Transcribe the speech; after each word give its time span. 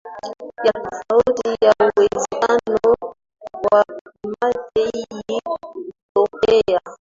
ya 0.65 0.71
tofauti 0.71 1.65
ya 1.65 1.73
uwezekano 1.81 2.79
wa 3.71 3.85
primate 3.93 4.89
hii 4.93 5.39
hutokea 6.13 6.81